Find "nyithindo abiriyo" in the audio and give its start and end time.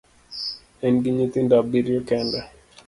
1.15-2.01